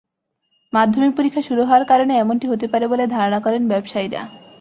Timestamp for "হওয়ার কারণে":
1.63-2.13